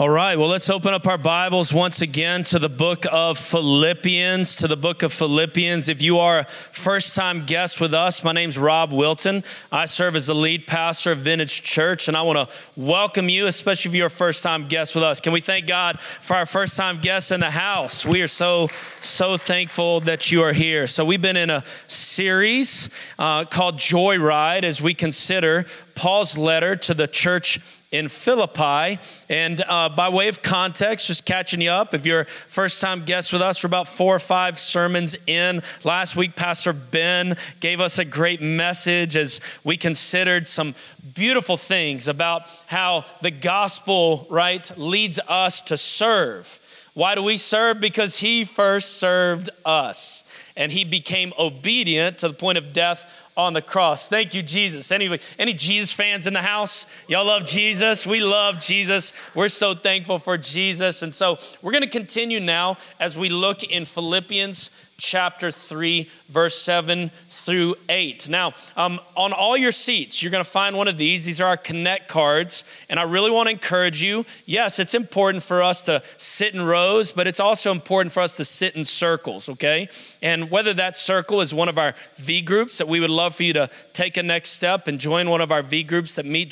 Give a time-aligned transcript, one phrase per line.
[0.00, 4.54] All right, well, let's open up our Bibles once again to the book of Philippians.
[4.54, 5.88] To the book of Philippians.
[5.88, 9.42] If you are a first time guest with us, my name's Rob Wilton.
[9.72, 13.48] I serve as the lead pastor of Vintage Church, and I want to welcome you,
[13.48, 15.20] especially if you're a first time guest with us.
[15.20, 18.06] Can we thank God for our first time guests in the house?
[18.06, 18.68] We are so,
[19.00, 20.86] so thankful that you are here.
[20.86, 22.88] So, we've been in a series
[23.18, 27.58] uh, called Joyride as we consider Paul's letter to the church
[27.90, 28.98] in Philippi.
[29.28, 33.32] And uh, by way of context, just catching you up, if you're first time guest
[33.32, 35.62] with us, we're about four or five sermons in.
[35.84, 40.74] Last week, Pastor Ben gave us a great message as we considered some
[41.14, 46.60] beautiful things about how the gospel, right, leads us to serve.
[46.94, 47.80] Why do we serve?
[47.80, 50.24] Because he first served us
[50.56, 54.08] and he became obedient to the point of death on the cross.
[54.08, 54.90] Thank you, Jesus.
[54.90, 56.84] Anyway, any Jesus fans in the house?
[57.06, 58.04] Y'all love Jesus?
[58.04, 59.12] We love Jesus.
[59.32, 61.02] We're so thankful for Jesus.
[61.02, 66.58] And so we're going to continue now as we look in Philippians chapter 3, verse
[66.58, 68.28] 7 through 8.
[68.28, 71.24] Now, um, on all your seats, you're going to find one of these.
[71.24, 72.64] These are our Connect cards.
[72.88, 76.62] And I really want to encourage you yes, it's important for us to sit in
[76.62, 79.88] rows, but it's also important for us to sit in circles, okay?
[80.20, 83.44] And whether that circle is one of our V groups that we would love for
[83.44, 86.48] you to take a next step and join one of our V groups that meet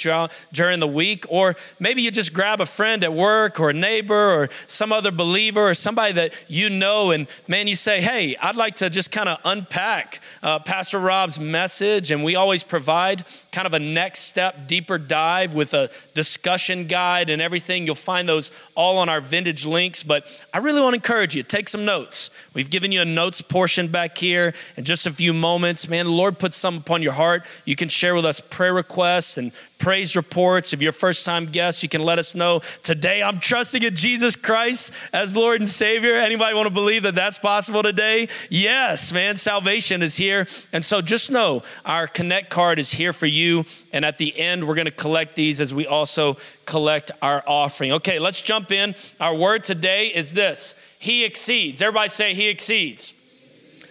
[0.52, 4.14] during the week, or maybe you just grab a friend at work or a neighbor
[4.14, 8.56] or some other believer or somebody that you know, and man, you say, hey, I'd
[8.56, 13.24] like to just kind of unpack uh, Pastor Rob's message, and we always provide
[13.56, 17.86] kind of a next step, deeper dive with a discussion guide and everything.
[17.86, 21.42] You'll find those all on our vintage links, but I really want to encourage you
[21.42, 22.28] take some notes.
[22.52, 25.88] We've given you a notes portion back here in just a few moments.
[25.88, 27.46] Man, the Lord put some upon your heart.
[27.64, 30.72] You can share with us prayer requests and praise reports.
[30.72, 33.94] If you're a first time guest, you can let us know today I'm trusting in
[33.94, 36.16] Jesus Christ as Lord and Savior.
[36.16, 38.28] Anybody want to believe that that's possible today?
[38.50, 40.46] Yes, man, salvation is here.
[40.72, 43.45] And so just know our Connect card is here for you.
[43.92, 47.92] And at the end, we're going to collect these as we also collect our offering.
[47.92, 48.94] Okay, let's jump in.
[49.20, 51.82] Our word today is this He exceeds.
[51.82, 53.12] Everybody say, He exceeds.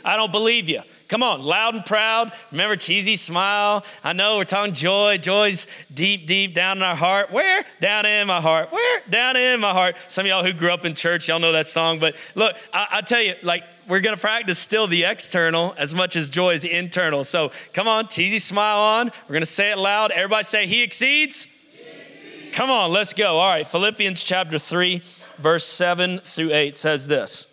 [0.04, 0.82] I don't believe you.
[1.08, 2.32] Come on, loud and proud.
[2.52, 3.86] Remember cheesy smile.
[4.04, 5.18] I know we're talking joy.
[5.18, 7.32] Joy's deep, deep down in our heart.
[7.32, 7.64] Where?
[7.80, 8.72] Down in my heart.
[8.72, 9.02] Where?
[9.10, 9.98] Down in my heart.
[10.08, 12.00] Some of y'all who grew up in church, y'all know that song.
[12.00, 15.94] But look, I, I tell you, like, we're going to practice still the external as
[15.94, 17.24] much as joy is internal.
[17.24, 19.12] So come on, cheesy smile on.
[19.28, 20.12] We're going to say it loud.
[20.12, 21.46] Everybody say, He exceeds.
[21.72, 22.56] He exceeds.
[22.56, 23.38] Come on, let's go.
[23.38, 25.02] All right, Philippians chapter 3,
[25.38, 27.48] verse 7 through 8 says this.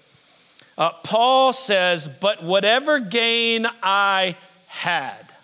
[0.78, 5.34] Uh, Paul says, But whatever gain I had.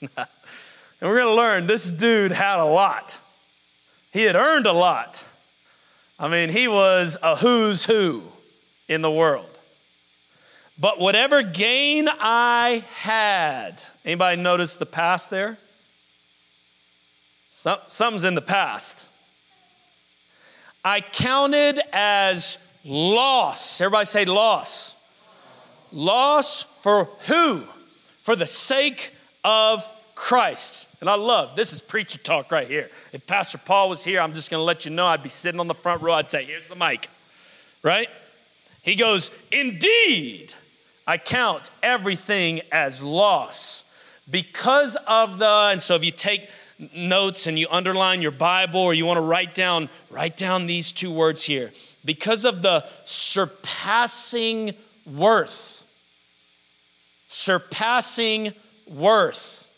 [0.00, 0.26] and
[1.02, 3.20] we're going to learn this dude had a lot.
[4.12, 5.28] He had earned a lot.
[6.18, 8.22] I mean, he was a who's who
[8.88, 9.55] in the world.
[10.78, 15.58] But whatever gain I had, anybody notice the past there?
[17.50, 19.08] Some, something's in the past.
[20.84, 23.80] I counted as Loss.
[23.80, 24.94] Everybody say loss.
[25.90, 27.64] Loss for who?
[28.20, 29.12] For the sake
[29.44, 29.84] of
[30.14, 30.86] Christ.
[31.00, 32.88] And I love this is preacher talk right here.
[33.12, 35.58] If Pastor Paul was here, I'm just going to let you know I'd be sitting
[35.58, 36.12] on the front row.
[36.12, 37.08] I'd say, Here's the mic,
[37.82, 38.08] right?
[38.82, 40.54] He goes, Indeed,
[41.06, 43.84] I count everything as loss
[44.28, 46.50] because of the, and so if you take
[46.94, 50.92] notes and you underline your Bible or you want to write down, write down these
[50.92, 51.72] two words here
[52.04, 54.74] because of the surpassing
[55.06, 55.84] worth.
[57.28, 58.52] Surpassing
[58.88, 59.68] worth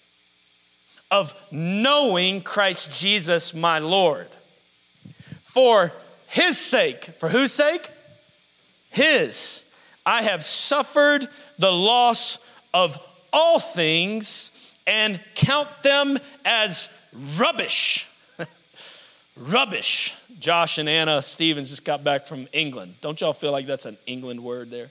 [1.11, 4.29] of knowing Christ Jesus, my Lord.
[5.43, 5.93] For
[6.27, 7.89] his sake, for whose sake?
[8.91, 9.65] His.
[10.05, 11.27] I have suffered
[11.59, 12.39] the loss
[12.73, 12.99] of
[13.33, 14.51] all things
[14.87, 16.89] and count them as
[17.37, 18.09] rubbish.
[19.37, 22.95] rubbish Josh and Anna Stevens just got back from England.
[23.01, 24.91] Don't y'all feel like that's an England word there?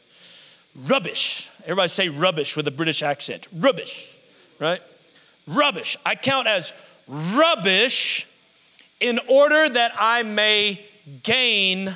[0.75, 1.49] Rubbish.
[1.63, 3.47] Everybody say rubbish with a British accent.
[3.53, 4.13] Rubbish,
[4.59, 4.81] right?
[5.47, 5.97] Rubbish.
[6.05, 6.73] I count as
[7.07, 8.27] rubbish
[8.99, 10.85] in order that I may
[11.23, 11.95] gain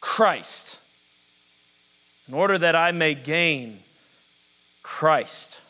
[0.00, 0.69] Christ.
[2.30, 3.80] In order that I may gain
[4.84, 5.62] Christ.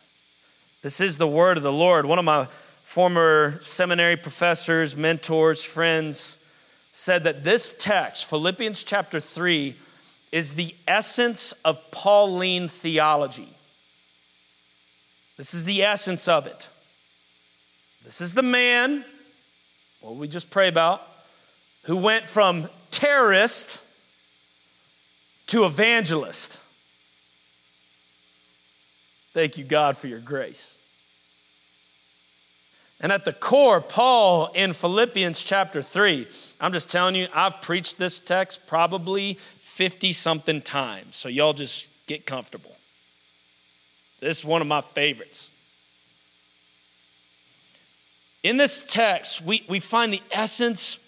[0.83, 2.05] This is the word of the Lord.
[2.05, 2.49] One of my
[2.83, 6.37] former seminary professors, mentors, friends,
[6.93, 9.75] said that this text, Philippians chapter 3,
[10.33, 13.57] is the essence of Pauline theology.
[15.39, 16.69] This is the essence of it.
[18.05, 19.07] This is the man,
[20.03, 21.09] what we just pray about,
[21.85, 23.83] who went from terrorist
[25.51, 26.61] to evangelist.
[29.33, 30.79] Thank you, God, for your grace.
[33.01, 36.29] And at the core, Paul in Philippians chapter 3,
[36.61, 41.17] I'm just telling you, I've preached this text probably 50 something times.
[41.17, 42.77] So y'all just get comfortable.
[44.21, 45.51] This is one of my favorites.
[48.45, 50.99] In this text, we, we find the essence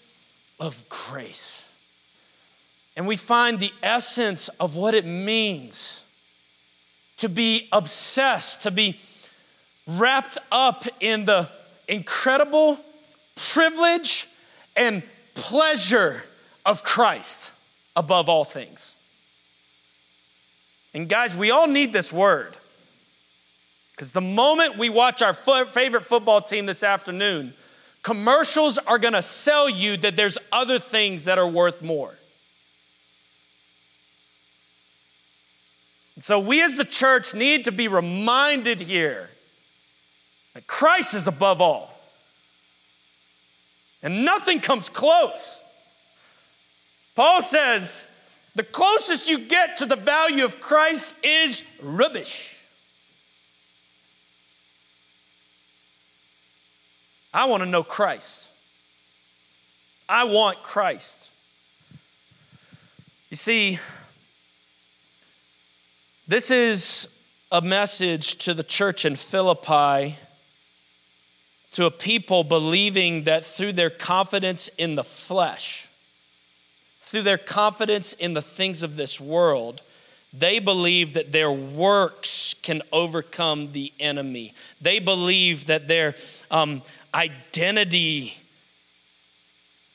[0.59, 1.69] of grace.
[2.95, 6.05] And we find the essence of what it means
[7.17, 8.99] to be obsessed, to be
[9.87, 11.49] wrapped up in the
[11.87, 12.79] incredible
[13.35, 14.27] privilege
[14.75, 15.03] and
[15.33, 16.23] pleasure
[16.65, 17.51] of Christ
[17.95, 18.95] above all things.
[20.93, 22.57] And guys, we all need this word.
[23.91, 27.53] Because the moment we watch our favorite football team this afternoon,
[28.01, 32.15] commercials are going to sell you that there's other things that are worth more.
[36.19, 39.29] So we as the church need to be reminded here
[40.53, 41.89] that Christ is above all.
[44.03, 45.61] And nothing comes close.
[47.15, 48.05] Paul says
[48.55, 52.55] the closest you get to the value of Christ is rubbish.
[57.33, 58.49] I want to know Christ.
[60.07, 61.29] I want Christ.
[63.31, 63.79] You see,
[66.27, 67.07] this is
[67.51, 70.17] a message to the church in Philippi,
[71.71, 75.89] to a people believing that through their confidence in the flesh,
[77.01, 79.81] through their confidence in the things of this world,
[80.31, 84.53] they believe that their works can overcome the enemy.
[84.81, 86.15] They believe that their
[86.49, 86.83] um,
[87.13, 88.37] identity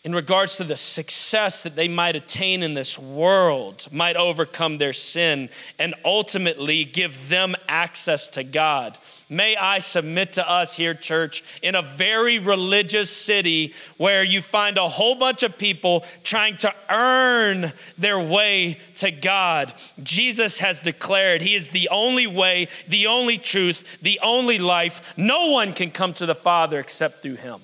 [0.08, 4.94] in regards to the success that they might attain in this world, might overcome their
[4.94, 8.96] sin, and ultimately give them access to God.
[9.28, 14.78] May I submit to us here, church, in a very religious city where you find
[14.78, 19.74] a whole bunch of people trying to earn their way to God.
[20.02, 25.12] Jesus has declared He is the only way, the only truth, the only life.
[25.18, 27.60] No one can come to the Father except through Him.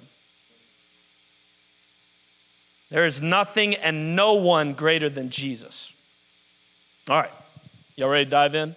[2.91, 5.95] There is nothing and no one greater than Jesus.
[7.09, 7.33] All right,
[7.97, 8.77] y'all ready to dive in?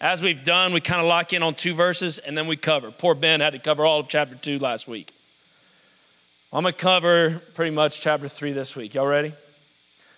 [0.00, 2.90] As we've done, we kind of lock in on two verses and then we cover.
[2.90, 5.12] Poor Ben had to cover all of chapter two last week.
[6.52, 8.94] I'm going to cover pretty much chapter three this week.
[8.94, 9.32] Y'all ready?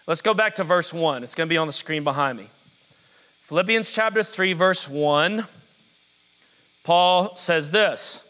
[0.07, 1.23] Let's go back to verse one.
[1.23, 2.49] It's going to be on the screen behind me.
[3.45, 5.47] Philippians chapter 3, verse 1,
[6.83, 8.25] Paul says this.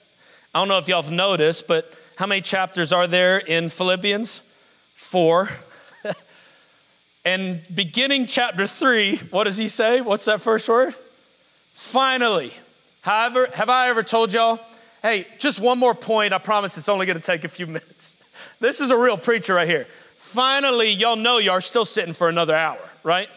[0.53, 4.43] I don't know if y'all have noticed, but how many chapters are there in Philippians?
[4.95, 5.51] 4.
[7.25, 10.01] and beginning chapter 3, what does he say?
[10.01, 10.95] What's that first word?
[11.73, 12.53] Finally.
[13.03, 14.59] However, have I ever told y'all,
[15.03, 16.33] hey, just one more point.
[16.33, 18.17] I promise it's only going to take a few minutes.
[18.61, 19.87] This is a real preacher right here.
[20.17, 23.29] Finally, y'all know y'all are still sitting for another hour, right?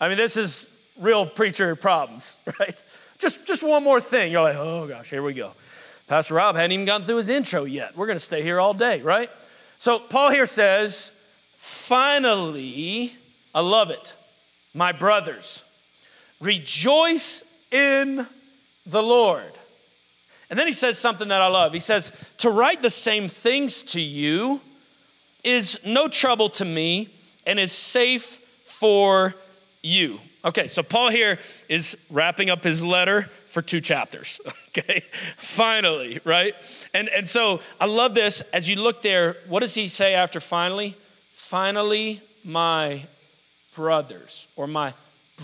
[0.00, 2.84] I mean, this is real preacher problems, right?
[3.18, 4.30] Just, just one more thing.
[4.30, 5.52] You're like, oh gosh, here we go.
[6.06, 7.96] Pastor Rob hadn't even gotten through his intro yet.
[7.96, 9.30] We're going to stay here all day, right?
[9.84, 11.12] So Paul here says,
[11.58, 13.12] finally,
[13.54, 14.16] I love it,
[14.72, 15.62] my brothers,
[16.40, 18.26] rejoice in
[18.86, 19.60] the Lord.
[20.48, 21.74] And then he says something that I love.
[21.74, 24.62] He says, To write the same things to you
[25.44, 27.10] is no trouble to me
[27.46, 29.34] and is safe for
[29.82, 30.18] you.
[30.46, 31.38] Okay, so Paul here
[31.68, 34.40] is wrapping up his letter for two chapters.
[34.76, 35.04] Okay,
[35.36, 36.52] finally, right?
[36.92, 38.40] And, and so I love this.
[38.52, 40.96] As you look there, what does he say after finally?
[41.30, 43.04] Finally, my
[43.76, 44.92] brothers or my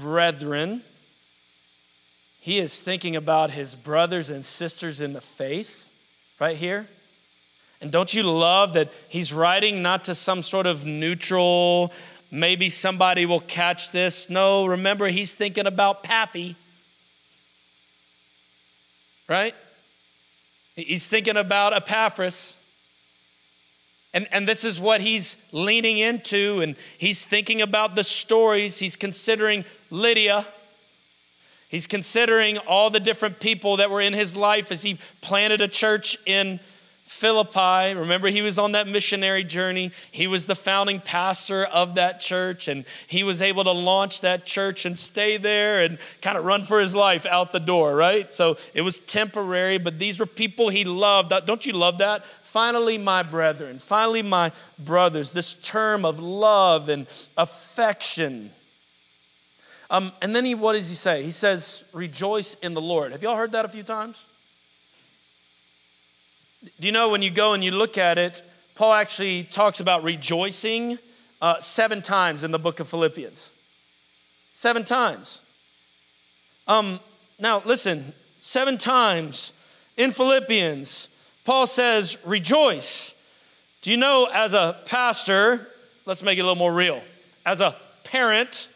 [0.03, 0.83] brethren.
[2.41, 5.89] He is thinking about his brothers and sisters in the faith
[6.41, 6.89] right here.
[7.81, 11.93] And don't you love that he's writing not to some sort of neutral,
[12.33, 14.29] maybe somebody will catch this.
[14.29, 16.57] No, remember, he's thinking about Pappy
[19.31, 19.55] right?
[20.75, 22.57] He's thinking about Epaphras.
[24.13, 28.81] And, and this is what he's leaning into, and he's thinking about the stories.
[28.81, 30.47] He's considering Lydia.
[31.69, 35.69] He's considering all the different people that were in his life as he planted a
[35.69, 36.59] church in
[37.11, 37.93] Philippi.
[37.93, 39.91] Remember, he was on that missionary journey.
[40.13, 44.47] He was the founding pastor of that church, and he was able to launch that
[44.47, 48.33] church and stay there and kind of run for his life out the door, right?
[48.33, 51.33] So it was temporary, but these were people he loved.
[51.47, 52.25] Don't you love that?
[52.41, 58.53] Finally, my brethren, finally, my brothers, this term of love and affection.
[59.91, 61.25] Um, and then he, what does he say?
[61.25, 63.11] He says, rejoice in the Lord.
[63.11, 64.25] Have y'all heard that a few times?
[66.63, 68.43] Do you know when you go and you look at it,
[68.75, 70.99] Paul actually talks about rejoicing
[71.41, 73.51] uh, seven times in the book of Philippians.
[74.53, 75.41] Seven times.
[76.69, 77.01] Um,
[77.39, 79.55] now, listen, seven times
[79.97, 81.09] in Philippians,
[81.45, 83.15] Paul says, rejoice.
[83.81, 85.67] Do you know, as a pastor,
[86.05, 87.03] let's make it a little more real,
[87.47, 87.75] as a
[88.05, 88.69] parent,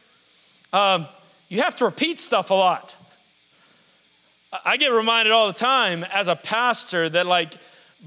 [0.72, 1.06] um,
[1.48, 2.96] you have to repeat stuff a lot.
[4.64, 7.54] I get reminded all the time as a pastor that, like,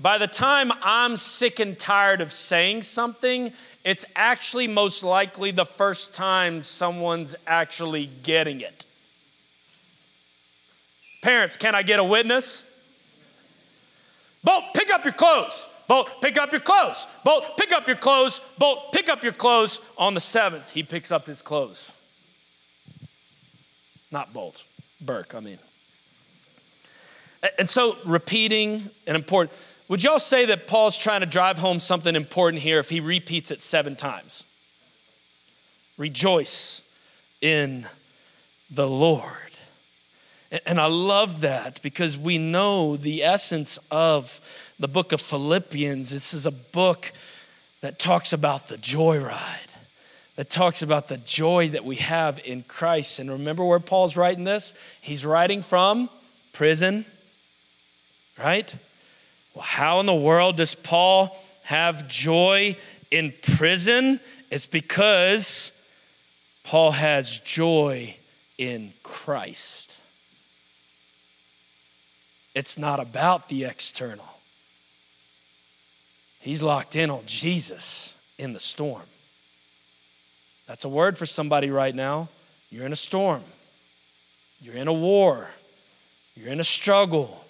[0.02, 3.52] by the time I'm sick and tired of saying something,
[3.84, 8.86] it's actually most likely the first time someone's actually getting it.
[11.22, 12.64] Parents, can I get a witness?
[14.44, 15.68] Bolt, pick up your clothes.
[15.88, 17.08] Bolt, pick up your clothes.
[17.24, 18.42] Bolt, pick up your clothes.
[18.58, 19.82] Bolt, pick up your clothes.
[19.98, 21.92] On the seventh, he picks up his clothes.
[24.12, 24.64] Not Bolt,
[25.02, 25.60] Burke, I mean.
[27.58, 29.58] And so repeating and important.
[29.90, 33.52] Would y'all say that Paul's trying to drive home something important here if he repeats
[33.52, 34.44] it seven times?
[35.98, 36.82] Rejoice
[37.42, 37.88] in
[38.70, 39.32] the Lord.
[40.66, 44.42] And I love that because we know the essence of
[44.80, 46.12] the book of Philippians.
[46.12, 47.12] This is a book
[47.82, 49.76] that talks about the joyride,
[50.36, 53.20] that talks about the joy that we have in Christ.
[53.20, 54.74] And remember where Paul's writing this?
[55.02, 56.10] He's writing from
[56.54, 57.06] prison,
[58.38, 58.74] right?
[59.58, 62.78] Well, how in the world does Paul have joy
[63.10, 64.20] in prison?
[64.52, 65.72] It's because
[66.64, 68.16] Paul has joy
[68.60, 69.98] in Christ.
[72.54, 74.30] It's not about the external.
[76.40, 79.08] He's locked in on Jesus in the storm.
[80.68, 82.30] That's a word for somebody right now.
[82.70, 83.42] You're in a storm,
[84.62, 85.50] you're in a war,
[86.36, 87.44] you're in a struggle,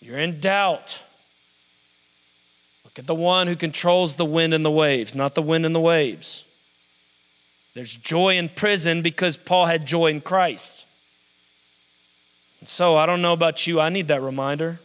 [0.00, 1.02] you're in doubt.
[3.00, 5.80] At the one who controls the wind and the waves, not the wind and the
[5.80, 6.44] waves.
[7.72, 10.84] There's joy in prison because Paul had joy in Christ.
[12.60, 14.80] And so I don't know about you, I need that reminder.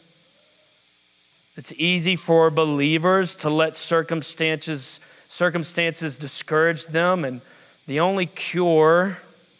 [1.58, 7.42] It's easy for believers to let circumstances circumstances discourage them and
[7.86, 9.18] the only cure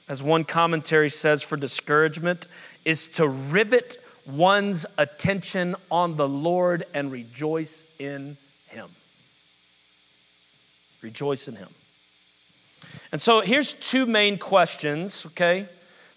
[0.08, 2.48] as one commentary says for discouragement
[2.86, 8.38] is to rivet one's attention on the Lord and rejoice in
[8.76, 8.90] Him.
[11.02, 11.70] Rejoice in Him.
[13.12, 15.68] And so here's two main questions, okay?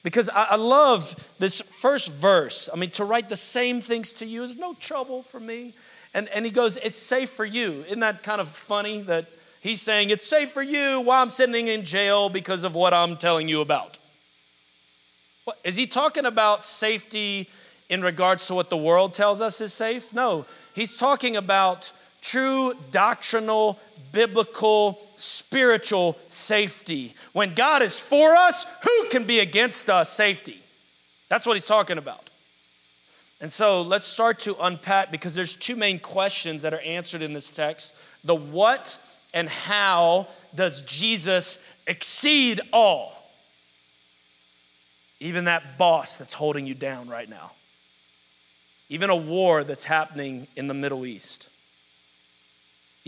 [0.02, 2.68] Because I, love this first verse.
[2.72, 5.74] I mean, to write the same things to you is no trouble for me.
[6.14, 7.84] And, and he goes, It's safe for you.
[7.86, 9.26] Isn't that kind of funny that
[9.60, 13.16] he's saying, It's safe for you while I'm sitting in jail because of what I'm
[13.16, 13.98] telling you about?
[15.44, 17.48] What, is he talking about safety
[17.88, 20.12] in regards to what the world tells us is safe.
[20.12, 21.92] No, he's talking about
[22.28, 23.78] true doctrinal,
[24.12, 27.14] biblical, spiritual safety.
[27.32, 30.12] When God is for us, who can be against us?
[30.12, 30.60] Safety.
[31.28, 32.30] That's what he's talking about.
[33.40, 37.32] And so let's start to unpack because there's two main questions that are answered in
[37.32, 37.94] this text.
[38.24, 38.98] The what
[39.32, 43.12] and how does Jesus exceed all?
[45.20, 47.52] Even that boss that's holding you down right now
[48.88, 51.48] even a war that's happening in the Middle East,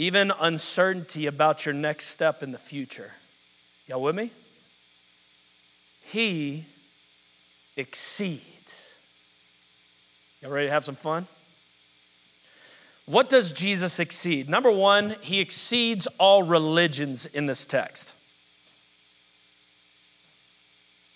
[0.01, 3.13] even uncertainty about your next step in the future.
[3.87, 4.31] Y'all with me?
[6.01, 6.65] He
[7.77, 8.95] exceeds.
[10.41, 11.27] Y'all ready to have some fun?
[13.05, 14.49] What does Jesus exceed?
[14.49, 18.15] Number one, he exceeds all religions in this text.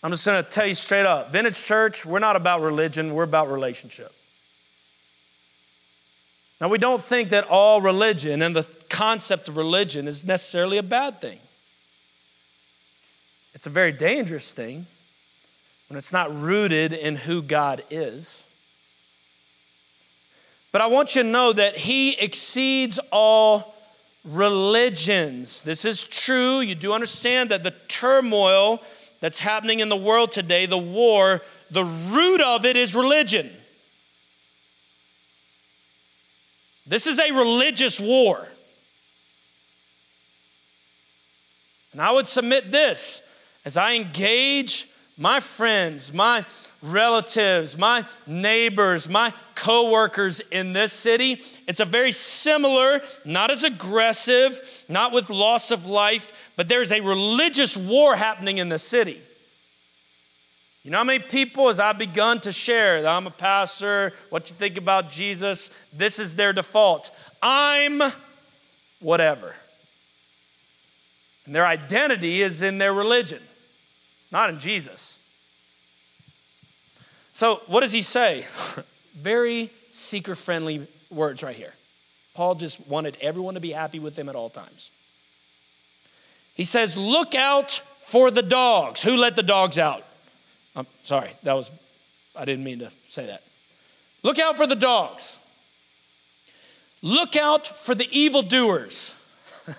[0.02, 3.50] I'm just gonna tell you straight up Vintage Church, we're not about religion, we're about
[3.50, 4.14] relationship.
[6.61, 10.82] Now, we don't think that all religion and the concept of religion is necessarily a
[10.82, 11.40] bad thing.
[13.54, 14.87] It's a very dangerous thing
[15.88, 18.44] when it's not rooted in who God is.
[20.73, 23.75] But I want you to know that He exceeds all
[24.25, 25.62] religions.
[25.62, 26.61] This is true.
[26.61, 28.82] You do understand that the turmoil
[29.20, 33.50] that's happening in the world today, the war, the root of it is religion.
[36.86, 38.48] This is a religious war.
[41.92, 43.22] And I would submit this
[43.64, 46.44] as I engage my friends, my
[46.82, 51.40] relatives, my neighbors, my coworkers in this city.
[51.66, 57.00] It's a very similar, not as aggressive, not with loss of life, but there's a
[57.00, 59.22] religious war happening in the city.
[60.84, 64.50] You know how many people, as I've begun to share that I'm a pastor, what
[64.50, 67.10] you think about Jesus, this is their default.
[67.42, 68.02] I'm
[69.00, 69.56] whatever.
[71.46, 73.40] And their identity is in their religion,
[74.30, 75.18] not in Jesus.
[77.32, 78.46] So, what does he say?
[79.16, 81.72] Very seeker friendly words right here.
[82.34, 84.90] Paul just wanted everyone to be happy with him at all times.
[86.54, 89.02] He says, Look out for the dogs.
[89.02, 90.04] Who let the dogs out?
[90.76, 91.71] I'm sorry, that was,
[92.35, 93.43] I didn't mean to say that.
[94.23, 95.38] Look out for the dogs.
[97.02, 99.14] Look out for the evildoers.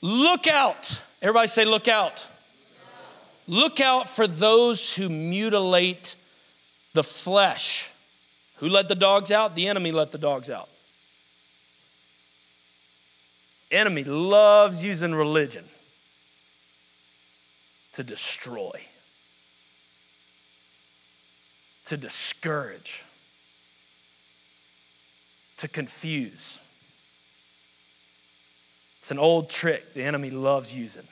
[0.00, 1.00] look out.
[1.20, 2.26] Everybody say, Look out.
[3.46, 6.16] Look out for those who mutilate
[6.94, 7.90] the flesh.
[8.56, 9.54] Who let the dogs out?
[9.54, 10.68] The enemy let the dogs out.
[13.70, 15.64] Enemy loves using religion
[17.92, 18.70] to destroy,
[21.86, 23.04] to discourage,
[25.58, 26.60] to confuse.
[28.98, 31.06] It's an old trick the enemy loves using.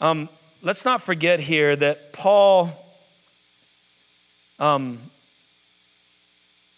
[0.00, 0.28] Um,
[0.62, 2.70] let's not forget here that Paul
[4.58, 4.98] um,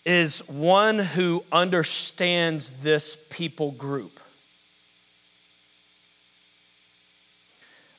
[0.04, 4.20] is one who understands this people group.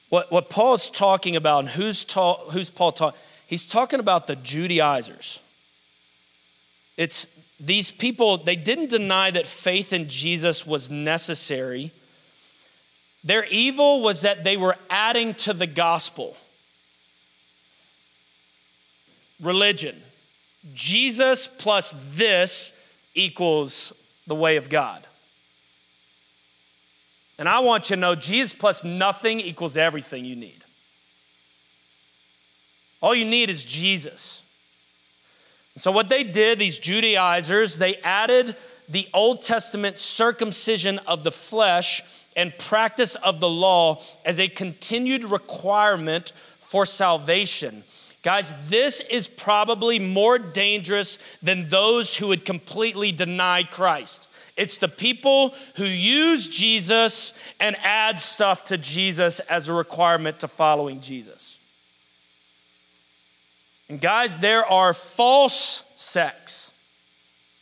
[0.10, 3.20] What, what Paul's talking about, and who's, ta- who's Paul talking?
[3.48, 5.40] He's talking about the Judaizers.
[6.98, 7.28] It's
[7.60, 11.92] these people, they didn't deny that faith in Jesus was necessary
[13.26, 16.38] their evil was that they were adding to the gospel.
[19.42, 20.00] Religion.
[20.76, 22.72] Jesus plus this
[23.16, 23.94] equals
[24.28, 25.06] the way of God.
[27.38, 30.64] And I want you to know Jesus plus nothing equals everything you need.
[33.02, 34.42] All you need is Jesus.
[35.76, 38.56] so, what they did, these Judaizers, they added
[38.88, 42.02] the Old Testament circumcision of the flesh
[42.36, 47.84] and practice of the law as a continued requirement for salvation.
[48.24, 54.28] Guys, this is probably more dangerous than those who would completely deny Christ.
[54.58, 60.48] It's the people who use Jesus and add stuff to Jesus as a requirement to
[60.48, 61.60] following Jesus.
[63.90, 66.72] And guys, there are false sects,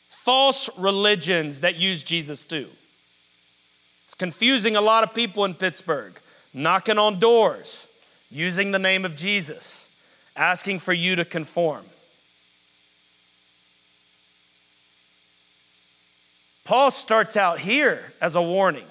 [0.07, 2.69] false religions that use Jesus too.
[4.05, 6.19] It's confusing a lot of people in Pittsburgh,
[6.53, 7.87] knocking on doors,
[8.29, 9.89] using the name of Jesus,
[10.35, 11.85] asking for you to conform.
[16.65, 18.85] Paul starts out here as a warning.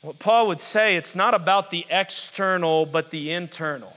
[0.00, 3.94] What Paul would say, it's not about the external, but the internal.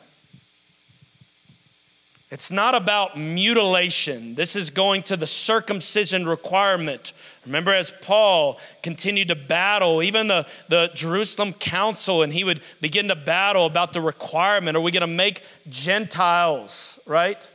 [2.32, 4.36] It's not about mutilation.
[4.36, 7.12] This is going to the circumcision requirement.
[7.46, 13.10] Remember, as Paul continued to battle, even the, the Jerusalem council, and he would begin
[13.10, 17.50] to battle about the requirement are we going to make Gentiles, right,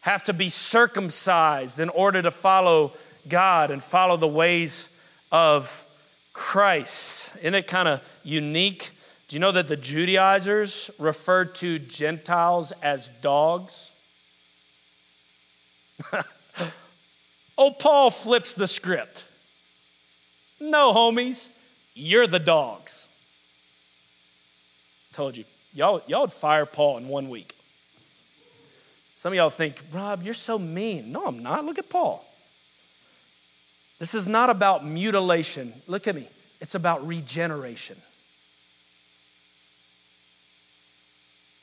[0.00, 2.92] have to be circumcised in order to follow
[3.28, 4.88] God and follow the ways
[5.30, 5.86] of
[6.32, 7.32] Christ?
[7.40, 8.90] Isn't it kind of unique?
[9.28, 13.92] Do you know that the Judaizers referred to Gentiles as dogs?
[17.58, 19.24] oh, Paul flips the script.
[20.58, 21.50] No, homies,
[21.94, 23.08] you're the dogs.
[25.12, 27.54] Told you, y'all, y'all would fire Paul in one week.
[29.20, 31.12] Some of y'all think, Rob, you're so mean.
[31.12, 31.66] No, I'm not.
[31.66, 32.24] Look at Paul.
[33.98, 35.74] This is not about mutilation.
[35.86, 36.26] Look at me.
[36.58, 37.98] It's about regeneration.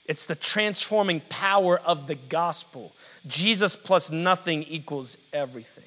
[0.05, 2.93] It's the transforming power of the gospel.
[3.25, 5.83] Jesus plus nothing equals everything.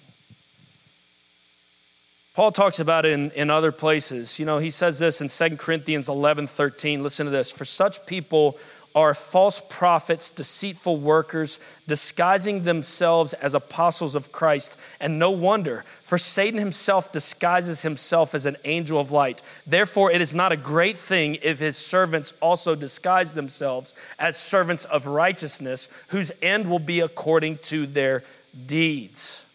[2.34, 4.40] Paul talks about it in, in other places.
[4.40, 7.02] You know, he says this in 2 Corinthians 11 13.
[7.02, 7.52] Listen to this.
[7.52, 8.58] For such people
[8.94, 14.78] are false prophets, deceitful workers, disguising themselves as apostles of Christ.
[14.98, 19.42] And no wonder, for Satan himself disguises himself as an angel of light.
[19.66, 24.84] Therefore, it is not a great thing if his servants also disguise themselves as servants
[24.86, 28.24] of righteousness, whose end will be according to their
[28.66, 29.46] deeds.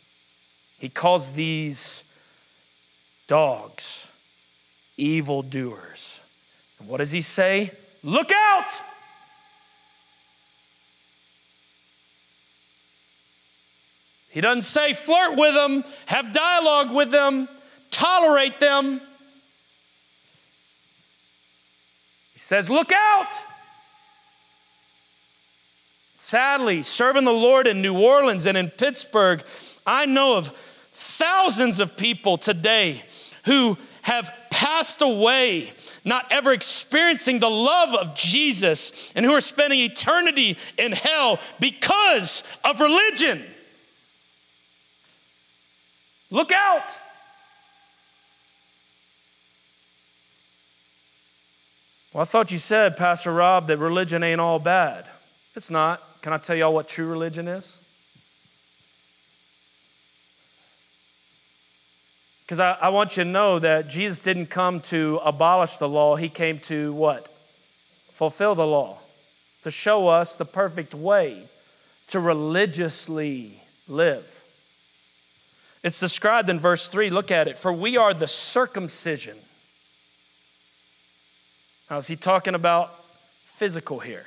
[0.79, 2.03] He calls these
[3.27, 4.11] dogs
[4.97, 6.21] evildoers.
[6.79, 7.71] And what does he say?
[8.03, 8.81] Look out!
[14.35, 17.47] He doesn't say flirt with them, have dialogue with them,
[17.89, 18.99] tolerate them.
[22.33, 23.41] He says, Look out!
[26.15, 29.41] Sadly, serving the Lord in New Orleans and in Pittsburgh,
[29.87, 30.49] I know of
[30.91, 33.03] thousands of people today
[33.45, 35.71] who have passed away,
[36.03, 42.43] not ever experiencing the love of Jesus, and who are spending eternity in hell because
[42.65, 43.41] of religion.
[46.35, 46.99] Look out!
[52.11, 55.05] Well, I thought you said, Pastor Rob, that religion ain't all bad.
[55.55, 56.01] It's not.
[56.21, 57.79] Can I tell y'all what true religion is?
[62.41, 66.17] Because I, I, want you to know that Jesus didn't come to abolish the law,
[66.17, 67.29] He came to what?
[68.11, 68.97] Fulfill the law,
[69.63, 71.47] to show us the perfect way
[72.07, 74.44] to religiously live.
[75.85, 77.11] It's described in verse 3.
[77.11, 77.59] Look at it.
[77.59, 79.37] For we are the circumcision.
[81.91, 83.05] Now, is he talking about
[83.43, 84.25] physical here?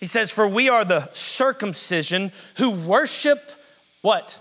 [0.00, 3.52] He says, For we are the circumcision who worship
[4.02, 4.40] what?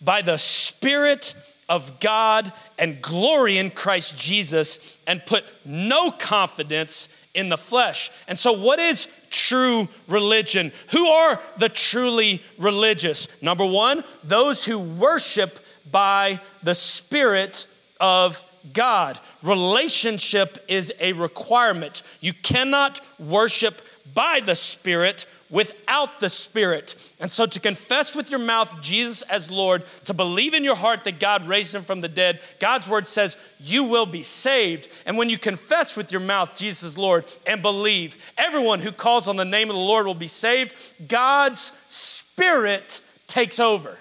[0.00, 1.34] By the Spirit
[1.68, 7.08] of God and glory in Christ Jesus and put no confidence
[7.38, 8.10] in the flesh.
[8.26, 10.72] And so, what is true religion?
[10.90, 13.28] Who are the truly religious?
[13.40, 17.68] Number one, those who worship by the Spirit
[18.00, 19.20] of God.
[19.42, 22.02] Relationship is a requirement.
[22.20, 23.80] You cannot worship
[24.14, 26.94] by the Spirit without the Spirit.
[27.20, 31.04] And so to confess with your mouth Jesus as Lord, to believe in your heart
[31.04, 34.88] that God raised him from the dead, God's word says you will be saved.
[35.06, 39.36] And when you confess with your mouth Jesus Lord and believe, everyone who calls on
[39.36, 40.74] the name of the Lord will be saved.
[41.08, 43.98] God's Spirit takes over.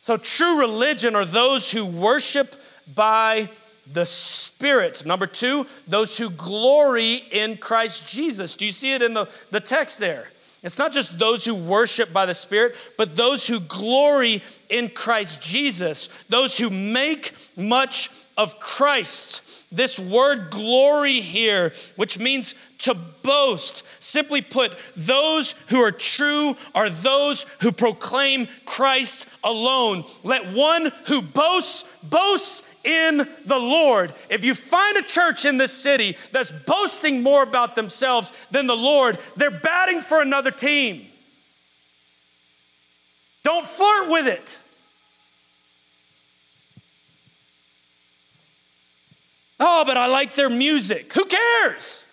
[0.00, 2.56] So true religion are those who worship
[2.94, 3.48] by
[3.92, 5.04] the Spirit.
[5.04, 8.54] Number two, those who glory in Christ Jesus.
[8.54, 10.28] Do you see it in the, the text there?
[10.62, 15.42] It's not just those who worship by the Spirit, but those who glory in Christ
[15.42, 19.66] Jesus, those who make much of Christ.
[19.70, 26.88] This word glory here, which means to boast, simply put, those who are true are
[26.88, 30.04] those who proclaim Christ alone.
[30.22, 34.14] Let one who boasts, boasts in the Lord.
[34.28, 38.76] If you find a church in this city that's boasting more about themselves than the
[38.76, 41.06] Lord, they're batting for another team.
[43.42, 44.58] Don't flirt with it.
[49.60, 51.12] Oh, but I like their music.
[51.12, 52.04] Who cares?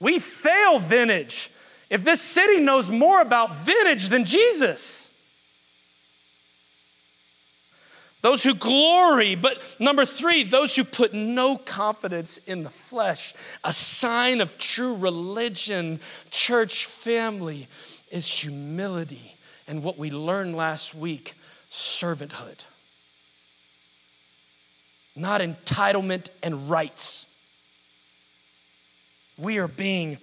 [0.00, 1.50] We fail vintage
[1.92, 5.10] if this city knows more about vintage than Jesus.
[8.22, 13.34] Those who glory, but number three, those who put no confidence in the flesh.
[13.62, 16.00] A sign of true religion,
[16.30, 17.68] church family,
[18.10, 19.36] is humility.
[19.68, 21.34] And what we learned last week
[21.70, 22.64] servanthood,
[25.14, 27.26] not entitlement and rights.
[29.36, 30.16] We are being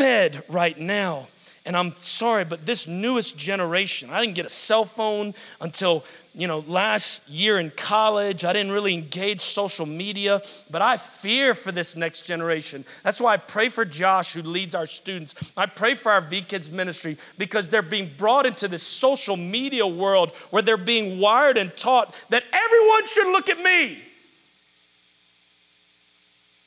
[0.00, 1.26] fed right now.
[1.66, 6.48] And I'm sorry, but this newest generation, I didn't get a cell phone until, you
[6.48, 8.46] know, last year in college.
[8.46, 12.86] I didn't really engage social media, but I fear for this next generation.
[13.02, 15.34] That's why I pray for Josh, who leads our students.
[15.54, 19.86] I pray for our V Kids ministry because they're being brought into this social media
[19.86, 24.02] world where they're being wired and taught that everyone should look at me.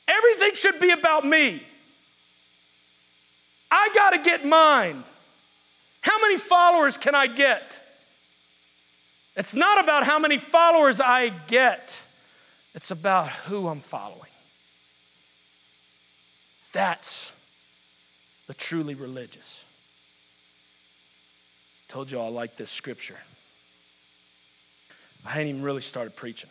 [0.06, 1.64] Everything should be about me.
[3.76, 5.02] I got to get mine.
[6.00, 7.80] How many followers can I get?
[9.36, 12.02] It's not about how many followers I get,
[12.72, 14.30] it's about who I'm following.
[16.72, 17.32] That's
[18.46, 19.64] the truly religious.
[21.88, 23.18] Told you I like this scripture.
[25.26, 26.50] I hadn't even really started preaching.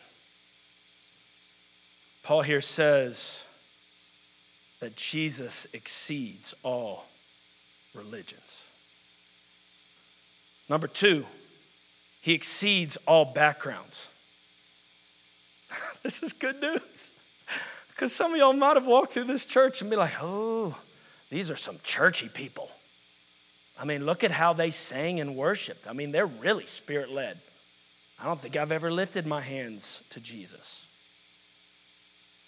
[2.22, 3.44] Paul here says
[4.80, 7.06] that Jesus exceeds all
[7.94, 8.64] religions.
[10.68, 11.26] Number two,
[12.20, 14.08] he exceeds all backgrounds.
[16.02, 17.12] this is good news.
[17.88, 20.76] Because some of y'all might have walked through this church and be like, oh,
[21.30, 22.70] these are some churchy people.
[23.78, 25.88] I mean, look at how they sang and worshiped.
[25.88, 27.38] I mean, they're really spirit led.
[28.20, 30.86] I don't think I've ever lifted my hands to Jesus.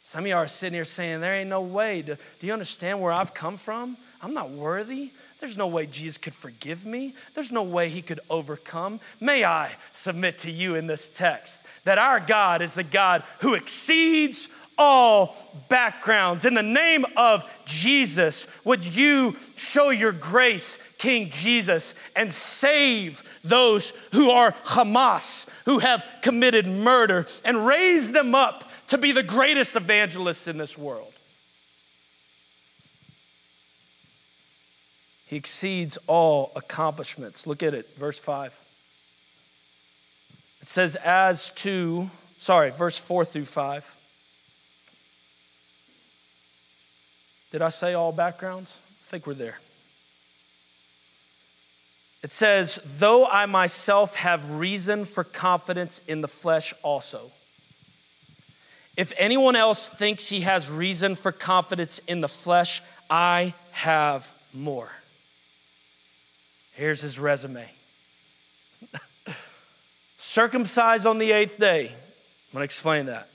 [0.06, 2.00] Some of y'all are sitting here saying, There ain't no way.
[2.00, 3.96] Do, do you understand where I've come from?
[4.22, 5.10] I'm not worthy.
[5.40, 7.12] There's no way Jesus could forgive me.
[7.34, 9.00] There's no way he could overcome.
[9.20, 13.54] May I submit to you in this text that our God is the God who
[13.54, 15.34] exceeds all
[15.68, 16.44] backgrounds.
[16.44, 23.92] In the name of Jesus, would you show your grace, King Jesus, and save those
[24.12, 29.76] who are Hamas, who have committed murder, and raise them up to be the greatest
[29.76, 31.12] evangelists in this world?
[35.26, 37.46] He exceeds all accomplishments.
[37.46, 38.58] Look at it, verse 5.
[40.62, 43.96] It says, as to, sorry, verse 4 through 5.
[47.50, 48.78] Did I say all backgrounds?
[49.02, 49.58] I think we're there.
[52.22, 57.30] It says, though I myself have reason for confidence in the flesh also.
[58.96, 64.90] If anyone else thinks he has reason for confidence in the flesh, I have more.
[66.72, 67.68] Here's his resume
[70.16, 71.86] circumcised on the eighth day.
[71.86, 73.28] I'm going to explain that.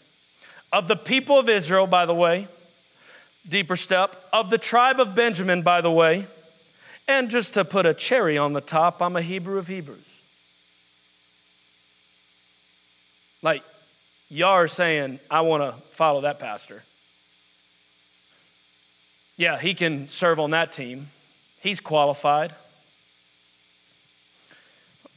[0.74, 2.48] Of the people of Israel, by the way,
[3.48, 6.28] deeper step, of the tribe of Benjamin, by the way,
[7.08, 10.18] and just to put a cherry on the top, I'm a Hebrew of Hebrews.
[13.42, 13.64] Like,
[14.32, 16.84] y'all are saying, I want to follow that pastor.
[19.36, 21.10] Yeah, he can serve on that team,
[21.60, 22.56] he's qualified.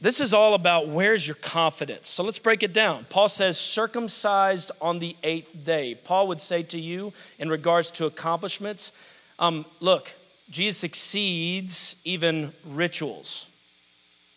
[0.01, 2.09] This is all about where's your confidence.
[2.09, 3.05] So let's break it down.
[3.09, 5.95] Paul says, circumcised on the eighth day.
[5.95, 8.91] Paul would say to you, in regards to accomplishments,
[9.39, 10.13] um, look,
[10.49, 13.47] Jesus exceeds even rituals.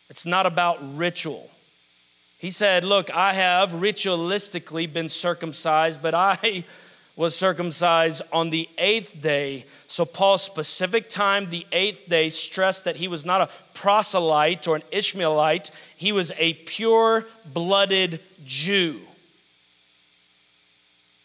[0.09, 1.51] It's not about ritual.
[2.38, 6.64] He said, Look, I have ritualistically been circumcised, but I
[7.16, 9.66] was circumcised on the eighth day.
[9.88, 14.77] So, Paul's specific time, the eighth day, stressed that he was not a proselyte or
[14.77, 19.01] an Ishmaelite, he was a pure blooded Jew.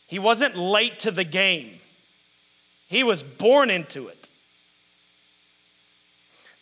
[0.07, 1.79] He wasn't late to the game,
[2.87, 4.22] he was born into it.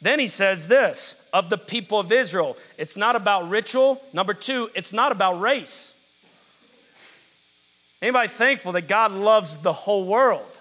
[0.02, 4.02] Then he says this of the people of Israel it's not about ritual.
[4.14, 5.94] Number two, it's not about race.
[8.02, 10.60] Anybody thankful that God loves the whole world?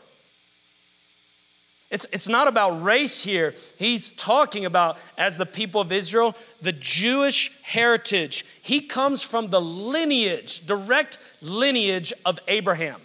[1.90, 3.54] It's, it's not about race here.
[3.76, 8.44] He's talking about, as the people of Israel, the Jewish heritage.
[8.62, 13.00] He comes from the lineage, direct lineage of Abraham.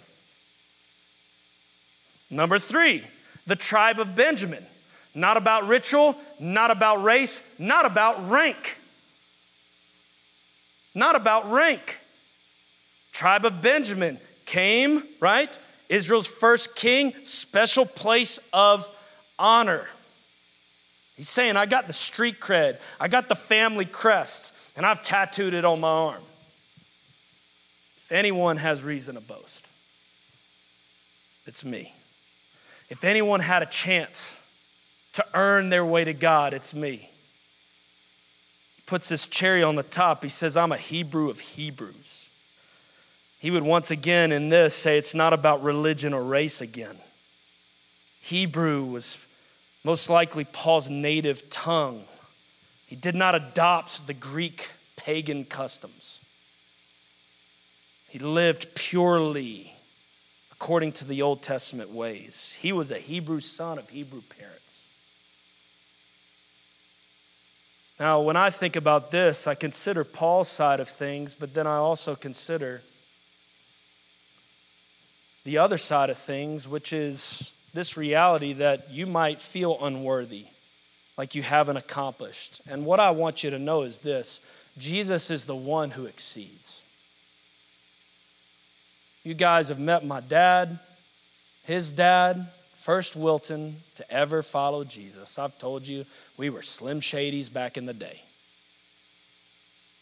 [2.30, 3.04] Number three,
[3.48, 4.66] the tribe of Benjamin.
[5.16, 8.78] Not about ritual, not about race, not about rank.
[10.94, 12.00] Not about rank.
[13.14, 15.58] Tribe of Benjamin came, right?
[15.88, 18.90] Israel's first king, special place of
[19.40, 19.88] honor.
[21.16, 25.54] He's saying, I got the street cred, I got the family crest, and I've tattooed
[25.54, 26.24] it on my arm.
[27.98, 29.68] If anyone has reason to boast,
[31.46, 31.94] it's me.
[32.90, 34.38] If anyone had a chance
[35.16, 37.10] to earn their way to God, it's me.
[38.76, 40.24] He puts this cherry on the top.
[40.24, 42.28] He says, I'm a Hebrew of Hebrews.
[43.40, 46.98] He would once again in this say it's not about religion or race again.
[48.22, 49.26] Hebrew was
[49.84, 52.04] most likely Paul's native tongue.
[52.88, 56.20] He did not adopt the Greek pagan customs.
[58.10, 59.76] He lived purely
[60.52, 62.58] according to the Old Testament ways.
[62.60, 64.65] He was a Hebrew son of Hebrew parents.
[68.00, 71.78] Now, when I think about this, I consider Paul's side of things, but then I
[71.78, 72.82] also consider
[75.46, 80.48] the other side of things, which is this reality that you might feel unworthy,
[81.18, 82.62] like you haven't accomplished.
[82.68, 84.42] And what I want you to know is this
[84.78, 86.84] Jesus is the one who exceeds.
[89.24, 90.80] You guys have met my dad,
[91.64, 92.48] his dad,
[92.86, 95.40] first Wilton to ever follow Jesus.
[95.40, 96.06] I've told you
[96.38, 98.22] we were slim shadies back in the day.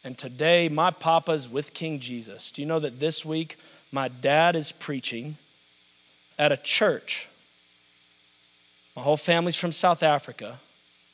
[0.04, 2.52] And today, my papa's with King Jesus.
[2.52, 3.58] Do you know that this week,
[3.94, 5.38] my dad is preaching
[6.38, 7.30] at a church?
[8.98, 10.60] My whole family's from South Africa.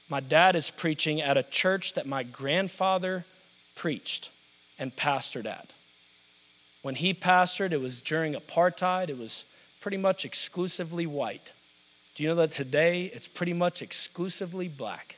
[0.09, 3.25] My dad is preaching at a church that my grandfather
[3.75, 4.31] preached
[4.79, 5.73] and pastored at.
[6.81, 9.45] When he pastored, it was during apartheid, it was
[9.81, 11.51] pretty much exclusively white.
[12.19, 15.15] Do you know that today it's pretty much exclusively black?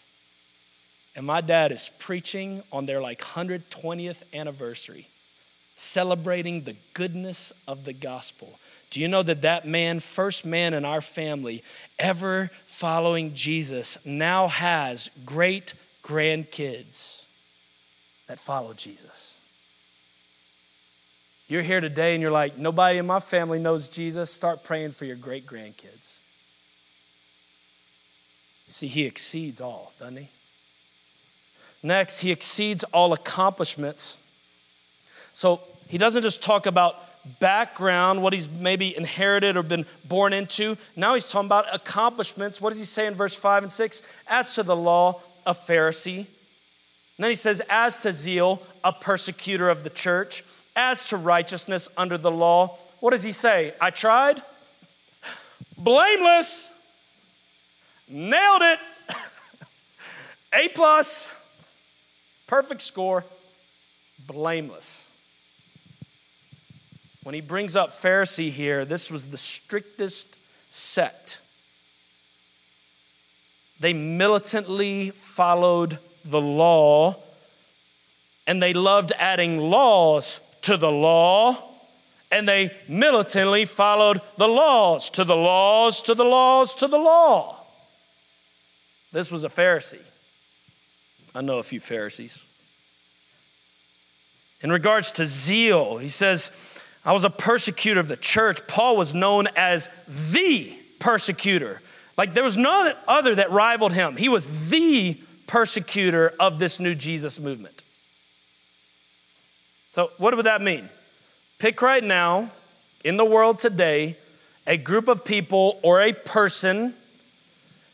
[1.15, 5.07] And my dad is preaching on their like 120th anniversary,
[5.73, 8.59] celebrating the goodness of the gospel.
[8.91, 11.63] Do you know that that man, first man in our family
[11.97, 17.23] ever following Jesus, now has great grandkids
[18.27, 19.37] that follow Jesus?
[21.47, 24.29] You're here today and you're like, nobody in my family knows Jesus.
[24.29, 26.19] Start praying for your great grandkids.
[28.71, 30.29] See, he exceeds all, doesn't he?
[31.83, 34.17] Next, he exceeds all accomplishments.
[35.33, 36.95] So he doesn't just talk about
[37.39, 40.77] background, what he's maybe inherited or been born into.
[40.95, 42.61] Now he's talking about accomplishments.
[42.61, 44.01] What does he say in verse 5 and 6?
[44.27, 46.19] As to the law, a Pharisee.
[46.19, 46.25] And
[47.17, 50.43] then he says, As to zeal, a persecutor of the church.
[50.77, 53.73] As to righteousness under the law, what does he say?
[53.81, 54.41] I tried.
[55.77, 56.70] Blameless.
[58.11, 58.79] Nailed it.
[60.53, 61.33] A plus.
[62.45, 63.23] Perfect score,
[64.27, 65.07] blameless.
[67.23, 70.37] When he brings up Pharisee here, this was the strictest
[70.69, 71.39] sect.
[73.79, 77.15] They militantly followed the law
[78.45, 81.57] and they loved adding laws to the law
[82.31, 87.60] and they militantly followed the laws to the laws to the laws to the law.
[89.11, 89.99] This was a Pharisee.
[91.33, 92.43] I know a few Pharisees.
[94.61, 96.51] In regards to zeal, he says,
[97.03, 98.65] I was a persecutor of the church.
[98.67, 101.81] Paul was known as the persecutor.
[102.17, 104.17] Like there was none other that rivaled him.
[104.17, 107.83] He was the persecutor of this new Jesus movement.
[109.91, 110.89] So, what would that mean?
[111.59, 112.51] Pick right now
[113.03, 114.15] in the world today
[114.67, 116.93] a group of people or a person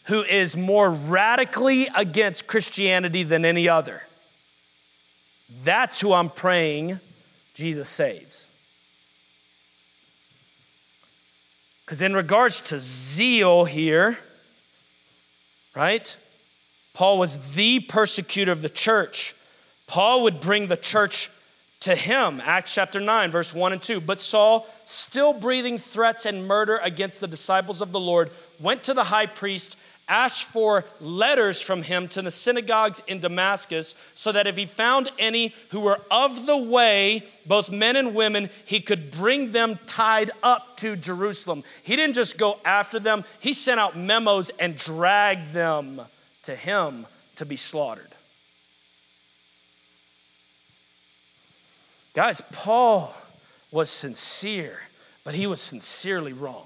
[0.08, 4.04] who is more radically against Christianity than any other.
[5.63, 7.00] That's who I'm praying
[7.54, 8.48] Jesus saves.
[11.86, 14.17] Because, in regards to zeal here,
[15.76, 16.17] right?
[16.93, 19.36] Paul was the persecutor of the church.
[19.88, 21.30] Paul would bring the church
[21.82, 24.02] to him, Acts chapter 9, verse 1 and 2.
[24.02, 28.93] But Saul, still breathing threats and murder against the disciples of the Lord, went to
[28.93, 34.48] the high priest asked for letters from him to the synagogues in Damascus, so that
[34.48, 39.12] if he found any who were of the way, both men and women, he could
[39.12, 41.63] bring them tied up to Jerusalem.
[41.84, 46.02] He didn't just go after them, he sent out memos and dragged them
[46.43, 48.15] to him to be slaughtered.
[52.13, 53.13] Guys, Paul
[53.70, 54.80] was sincere,
[55.24, 56.65] but he was sincerely wrong.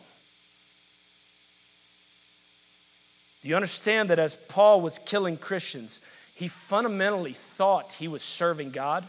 [3.41, 5.99] Do you understand that as Paul was killing Christians,
[6.35, 9.07] he fundamentally thought he was serving God?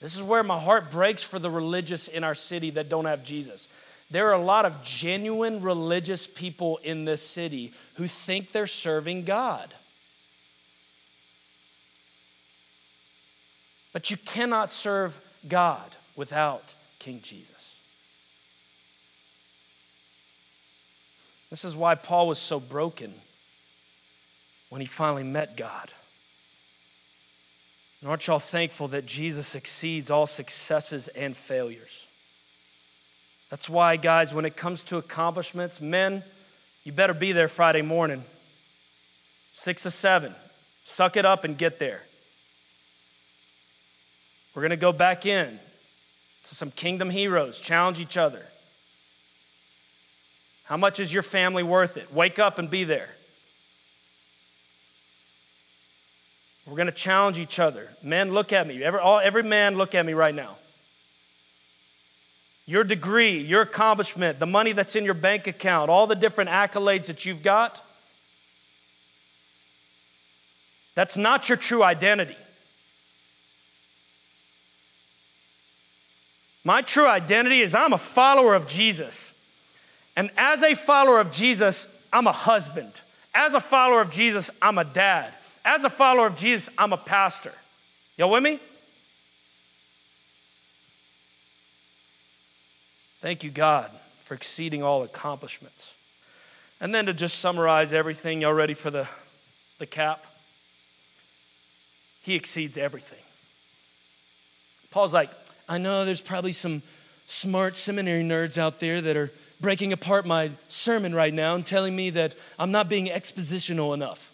[0.00, 3.24] This is where my heart breaks for the religious in our city that don't have
[3.24, 3.68] Jesus.
[4.10, 9.24] There are a lot of genuine religious people in this city who think they're serving
[9.24, 9.72] God.
[13.92, 17.73] But you cannot serve God without King Jesus.
[21.54, 23.14] This is why Paul was so broken
[24.70, 25.92] when he finally met God.
[28.00, 32.08] And aren't y'all thankful that Jesus exceeds all successes and failures?
[33.50, 36.24] That's why, guys, when it comes to accomplishments, men,
[36.82, 38.24] you better be there Friday morning,
[39.52, 40.34] six to seven.
[40.82, 42.02] Suck it up and get there.
[44.56, 45.60] We're going to go back in
[46.42, 48.44] to some kingdom heroes, challenge each other.
[50.64, 52.12] How much is your family worth it?
[52.12, 53.10] Wake up and be there.
[56.66, 57.90] We're going to challenge each other.
[58.02, 58.82] Men, look at me.
[58.82, 60.56] Every, all, every man, look at me right now.
[62.66, 67.06] Your degree, your accomplishment, the money that's in your bank account, all the different accolades
[67.06, 67.82] that you've got,
[70.94, 72.36] that's not your true identity.
[76.64, 79.33] My true identity is I'm a follower of Jesus.
[80.16, 83.00] And as a follower of Jesus, I'm a husband.
[83.34, 85.32] As a follower of Jesus, I'm a dad.
[85.64, 87.52] as a follower of Jesus, I'm a pastor.
[88.16, 88.60] Y'all with me?
[93.20, 93.90] Thank you, God,
[94.22, 95.94] for exceeding all accomplishments.
[96.80, 99.08] And then to just summarize everything, y'all ready for the,
[99.78, 100.26] the cap?
[102.20, 103.18] He exceeds everything.
[104.90, 105.30] Paul's like,
[105.68, 106.82] I know there's probably some
[107.26, 111.94] smart seminary nerds out there that are breaking apart my sermon right now and telling
[111.94, 114.32] me that I'm not being expositional enough.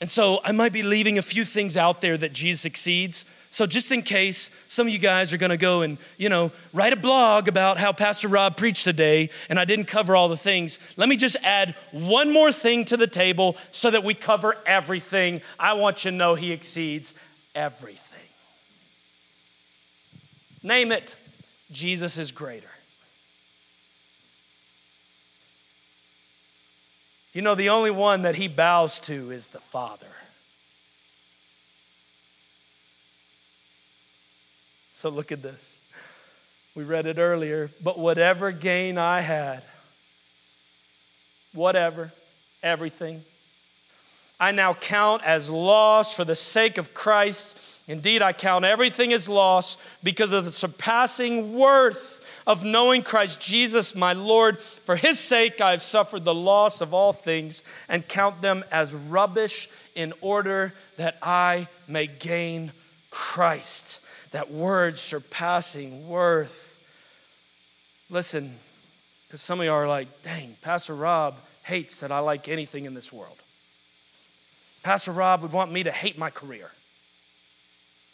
[0.00, 3.24] And so I might be leaving a few things out there that Jesus exceeds.
[3.50, 6.52] So just in case some of you guys are going to go and, you know,
[6.72, 10.36] write a blog about how Pastor Rob preached today and I didn't cover all the
[10.36, 14.56] things, let me just add one more thing to the table so that we cover
[14.64, 15.42] everything.
[15.58, 17.12] I want you to know he exceeds
[17.54, 18.06] everything.
[20.62, 21.16] Name it.
[21.70, 22.70] Jesus is greater.
[27.32, 30.06] You know, the only one that he bows to is the Father.
[34.92, 35.78] So look at this.
[36.74, 37.70] We read it earlier.
[37.82, 39.62] But whatever gain I had,
[41.54, 42.12] whatever,
[42.62, 43.22] everything,
[44.40, 47.82] I now count as loss for the sake of Christ.
[47.86, 53.94] Indeed, I count everything as loss because of the surpassing worth of knowing Christ Jesus,
[53.94, 54.58] my Lord.
[54.58, 58.94] For his sake, I have suffered the loss of all things and count them as
[58.94, 62.72] rubbish in order that I may gain
[63.10, 64.00] Christ.
[64.30, 66.78] That word, surpassing worth.
[68.08, 68.56] Listen,
[69.26, 72.94] because some of you are like, dang, Pastor Rob hates that I like anything in
[72.94, 73.36] this world.
[74.82, 76.70] Pastor Rob would want me to hate my career.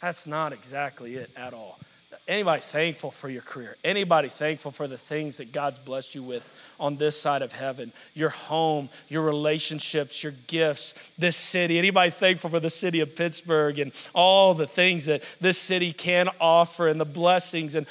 [0.01, 1.79] That's not exactly it at all.
[2.27, 3.77] Anybody thankful for your career?
[3.85, 7.93] Anybody thankful for the things that God's blessed you with on this side of heaven?
[8.13, 11.77] Your home, your relationships, your gifts, this city.
[11.77, 16.27] Anybody thankful for the city of Pittsburgh and all the things that this city can
[16.41, 17.75] offer and the blessings?
[17.75, 17.87] And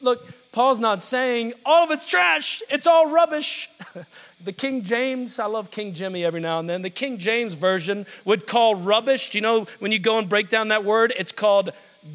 [0.00, 3.70] look, Paul's not saying all of it's trash, it's all rubbish.
[4.44, 6.82] the King James, I love King Jimmy every now and then.
[6.82, 10.48] The King James version would call rubbish, do you know when you go and break
[10.48, 11.12] down that word?
[11.16, 11.70] It's called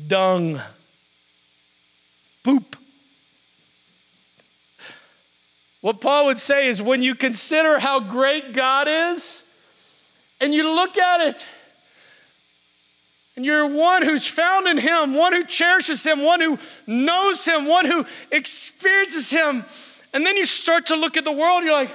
[0.08, 0.60] dung.
[2.44, 2.76] Boop.
[5.82, 9.44] What Paul would say is when you consider how great God is
[10.40, 11.46] and you look at it,
[13.36, 17.66] and you're one who's found in Him, one who cherishes Him, one who knows Him,
[17.66, 19.64] one who experiences Him.
[20.14, 21.90] And then you start to look at the world, you're like,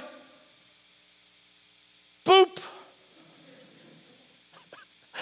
[2.25, 2.61] boop.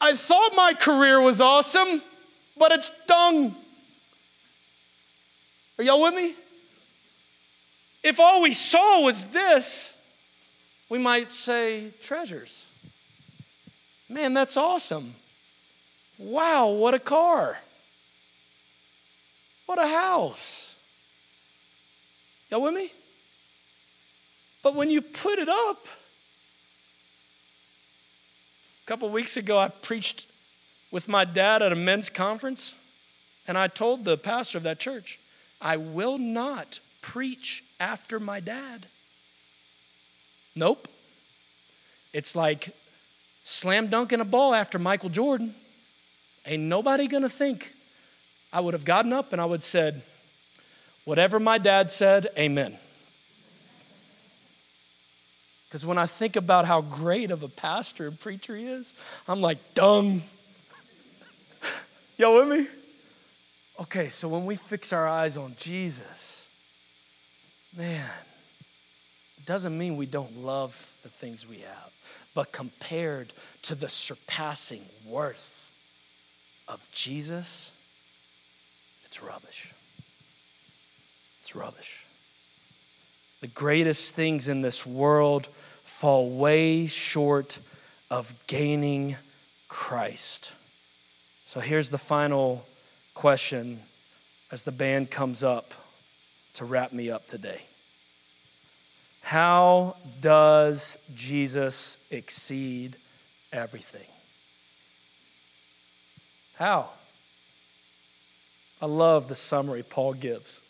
[0.00, 2.02] I thought my career was awesome,
[2.56, 3.54] but it's dung.
[5.78, 6.34] Are y'all with me?
[8.02, 9.92] If all we saw was this,
[10.88, 12.66] we might say treasures.
[14.08, 15.14] Man, that's awesome.
[16.18, 17.58] Wow, what a car.
[19.66, 20.74] What a house.
[22.50, 22.92] Y'all with me?
[24.62, 25.86] But when you put it up,
[28.84, 30.26] a couple weeks ago, I preached
[30.92, 32.74] with my dad at a men's conference,
[33.48, 35.18] and I told the pastor of that church,
[35.60, 38.86] I will not preach after my dad.
[40.54, 40.88] Nope.
[42.12, 42.74] It's like
[43.44, 45.54] slam dunking a ball after Michael Jordan.
[46.46, 47.74] Ain't nobody gonna think
[48.52, 50.02] I would have gotten up and I would have said,
[51.04, 52.78] whatever my dad said, amen.
[55.68, 58.94] Because when I think about how great of a pastor and preacher he is,
[59.28, 60.22] I'm like, dung.
[62.16, 62.66] Y'all with me?
[63.78, 66.48] Okay, so when we fix our eyes on Jesus,
[67.76, 68.10] man,
[69.36, 71.92] it doesn't mean we don't love the things we have,
[72.34, 75.74] but compared to the surpassing worth
[76.66, 77.72] of Jesus,
[79.04, 79.74] it's rubbish.
[81.40, 82.06] It's rubbish.
[83.42, 85.48] The greatest things in this world
[85.82, 87.58] fall way short
[88.10, 89.16] of gaining
[89.68, 90.54] Christ.
[91.44, 92.66] So here's the final
[93.16, 93.80] question
[94.52, 95.72] as the band comes up
[96.52, 97.62] to wrap me up today.
[99.22, 102.96] How does Jesus exceed
[103.54, 104.06] everything?
[106.56, 106.90] How?
[108.82, 110.60] I love the summary Paul gives.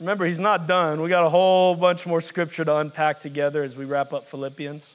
[0.00, 1.02] Remember, he's not done.
[1.02, 4.94] We got a whole bunch more scripture to unpack together as we wrap up Philippians.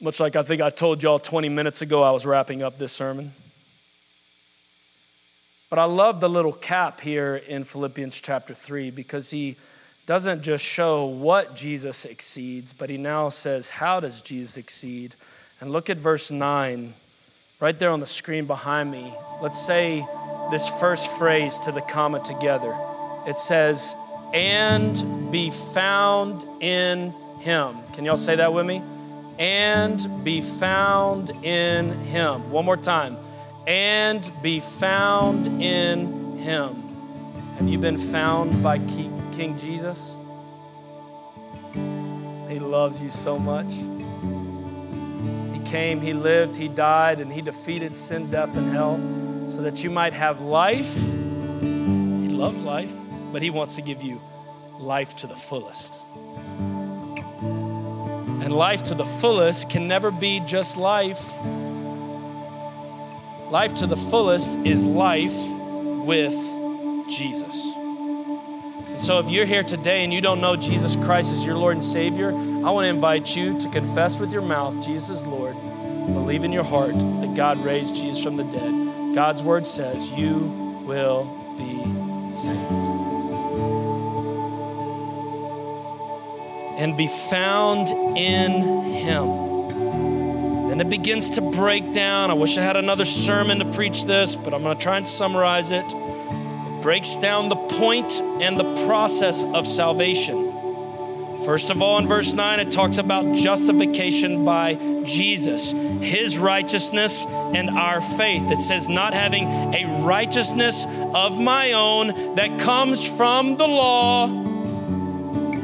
[0.00, 2.92] Much like I think I told y'all 20 minutes ago, I was wrapping up this
[2.92, 3.32] sermon.
[5.74, 9.56] But I love the little cap here in Philippians chapter 3 because he
[10.06, 15.16] doesn't just show what Jesus exceeds, but he now says, How does Jesus exceed?
[15.60, 16.94] And look at verse 9,
[17.58, 19.12] right there on the screen behind me.
[19.42, 20.06] Let's say
[20.52, 22.72] this first phrase to the comma together.
[23.26, 23.96] It says,
[24.32, 27.78] And be found in him.
[27.94, 28.80] Can y'all say that with me?
[29.40, 32.52] And be found in him.
[32.52, 33.16] One more time.
[33.66, 36.84] And be found in him.
[37.58, 40.16] Have you been found by King Jesus?
[41.72, 43.72] He loves you so much.
[45.52, 49.00] He came, He lived, He died, and He defeated sin, death, and hell
[49.48, 50.94] so that you might have life.
[50.94, 52.94] He loves life,
[53.32, 54.20] but He wants to give you
[54.78, 55.98] life to the fullest.
[57.40, 61.32] And life to the fullest can never be just life.
[63.50, 65.36] Life to the fullest is life
[66.04, 66.34] with
[67.08, 67.72] Jesus.
[67.74, 71.74] And so, if you're here today and you don't know Jesus Christ as your Lord
[71.74, 75.56] and Savior, I want to invite you to confess with your mouth Jesus is Lord,
[76.12, 79.14] believe in your heart that God raised Jesus from the dead.
[79.14, 80.36] God's word says you
[80.86, 81.24] will
[81.58, 81.82] be
[82.34, 82.58] saved.
[86.78, 88.52] And be found in
[88.92, 89.53] Him.
[90.68, 92.30] Then it begins to break down.
[92.30, 95.06] I wish I had another sermon to preach this, but I'm going to try and
[95.06, 100.52] summarize it It breaks down the point and the process of salvation.
[101.44, 107.68] First of all, in verse 9, it talks about justification by Jesus, his righteousness and
[107.68, 108.50] our faith.
[108.50, 114.26] It says, not having a righteousness of my own that comes from the law.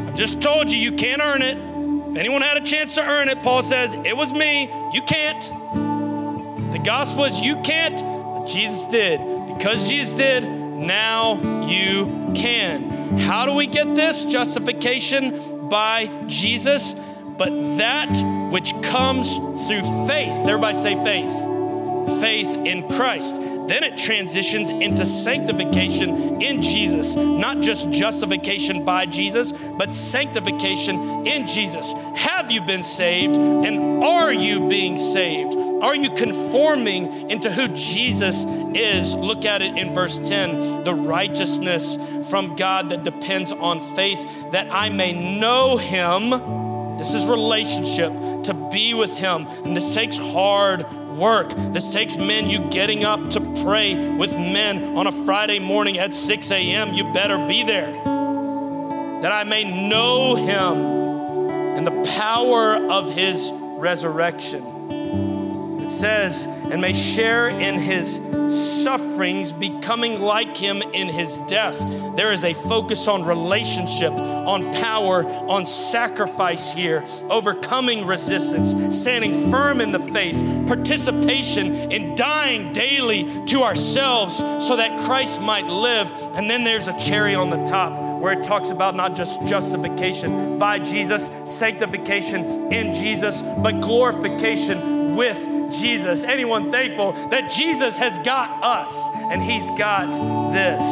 [0.08, 1.69] I just told you, you can't earn it.
[2.10, 4.64] If anyone had a chance to earn it, Paul says, it was me.
[4.92, 6.72] You can't.
[6.72, 9.20] The gospel is you can't, but Jesus did.
[9.46, 13.18] Because Jesus did, now you can.
[13.18, 14.24] How do we get this?
[14.24, 16.94] Justification by Jesus,
[17.38, 18.12] but that
[18.50, 20.34] which comes through faith.
[20.34, 22.20] Everybody say faith.
[22.20, 23.40] Faith in Christ.
[23.70, 27.14] Then it transitions into sanctification in Jesus.
[27.14, 31.92] Not just justification by Jesus, but sanctification in Jesus.
[32.16, 35.54] Have you been saved and are you being saved?
[35.84, 38.44] Are you conforming into who Jesus
[38.74, 39.14] is?
[39.14, 41.96] Look at it in verse 10 the righteousness
[42.28, 46.98] from God that depends on faith, that I may know Him.
[46.98, 48.12] This is relationship
[48.42, 49.46] to be with Him.
[49.64, 50.84] And this takes hard
[51.16, 51.50] work.
[51.56, 56.14] This takes men, you getting up to pray with men on a Friday morning at
[56.14, 56.94] 6 a.m.
[56.94, 57.92] You better be there.
[59.22, 64.69] That I may know Him and the power of His resurrection
[65.90, 71.78] says, and may share in his sufferings, becoming like him in his death.
[72.16, 79.80] There is a focus on relationship, on power, on sacrifice here, overcoming resistance, standing firm
[79.80, 86.10] in the faith, participation in dying daily to ourselves so that Christ might live.
[86.34, 90.58] And then there's a cherry on the top where it talks about not just justification
[90.58, 96.24] by Jesus, sanctification in Jesus, but glorification with Jesus.
[96.24, 100.10] Anyone thankful that Jesus has got us and he's got
[100.52, 100.82] this?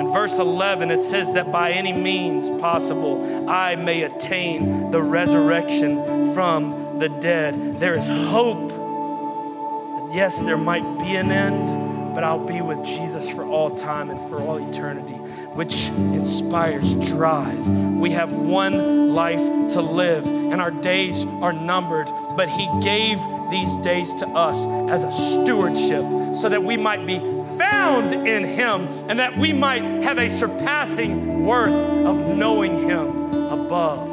[0.00, 6.32] In verse 11, it says that by any means possible, I may attain the resurrection
[6.34, 7.80] from the dead.
[7.80, 13.30] There is hope that, yes, there might be an end, but I'll be with Jesus
[13.30, 15.20] for all time and for all eternity
[15.54, 17.68] which inspires drive.
[17.68, 23.18] We have one life to live, and our days are numbered, but He gave
[23.50, 27.18] these days to us as a stewardship so that we might be
[27.58, 34.08] found in Him and that we might have a surpassing worth of knowing Him above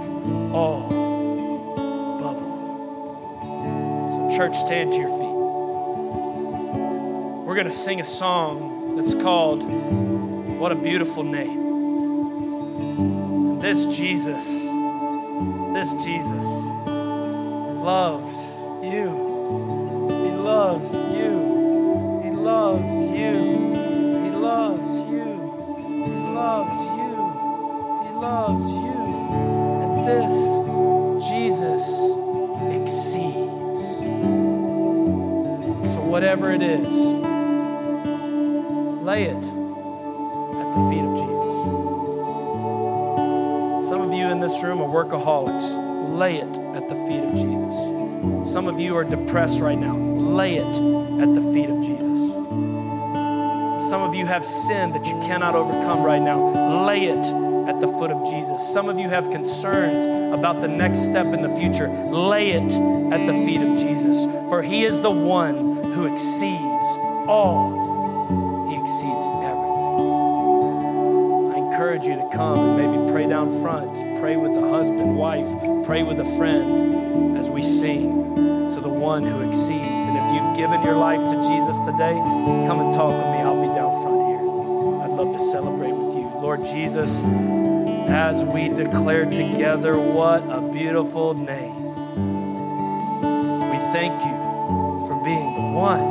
[0.54, 0.88] all.
[2.18, 4.30] Above all.
[4.32, 5.38] So, church, stand to your feet.
[7.46, 9.64] We're going to sing a song that's called
[10.58, 11.60] what a beautiful name.
[13.60, 14.47] This Jesus,
[15.74, 16.45] this Jesus
[17.86, 18.34] loves
[18.82, 19.05] you.
[20.10, 22.22] He loves you.
[22.24, 23.34] He loves you.
[24.24, 25.26] He loves you.
[25.78, 27.12] He loves you.
[28.03, 28.97] He loves you.
[29.84, 30.34] And this
[31.30, 31.86] Jesus
[32.72, 33.78] exceeds.
[35.93, 36.91] So, whatever it is,
[39.03, 39.57] lay it
[44.38, 46.16] in this room are workaholics.
[46.16, 48.54] Lay it at the feet of Jesus.
[48.54, 49.98] Some of you are depressed right now.
[49.98, 50.76] Lay it
[51.24, 52.20] at the feet of Jesus.
[53.90, 56.86] Some of you have sin that you cannot overcome right now.
[56.86, 57.26] Lay it
[57.68, 58.62] at the foot of Jesus.
[58.72, 61.90] Some of you have concerns about the next step in the future.
[61.90, 62.74] Lay it
[63.12, 66.88] at the feet of Jesus, for He is the one who exceeds
[67.28, 69.78] all, He exceeds everything.
[71.54, 75.47] I encourage you to come and maybe pray down front, pray with a husband, wife,
[75.84, 80.05] pray with a friend as we sing to the one who exceeds.
[80.05, 82.13] And if you've given your life to Jesus today,
[82.68, 83.39] come and talk with me.
[83.39, 84.39] I'll be down front here.
[85.03, 86.28] I'd love to celebrate with you.
[86.41, 87.22] Lord Jesus,
[88.09, 91.86] as we declare together what a beautiful name.
[93.70, 94.38] We thank you
[95.07, 96.07] for being the one